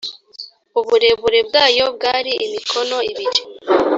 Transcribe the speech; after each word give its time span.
uburebure 0.79 1.39
bwayo 1.47 1.85
bwari 1.95 2.31
imikono 2.45 2.97
ibiri 3.11 3.41